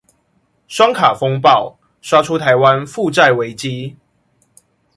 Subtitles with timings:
[0.67, 3.97] 雙卡風暴刷出台灣負債危機